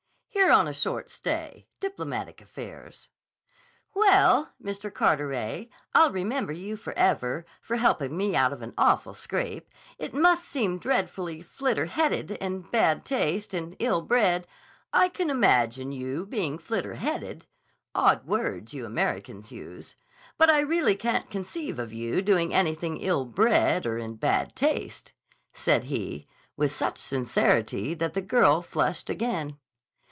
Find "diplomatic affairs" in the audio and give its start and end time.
1.79-3.09